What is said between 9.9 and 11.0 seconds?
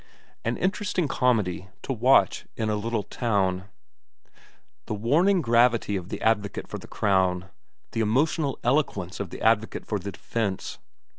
the defence.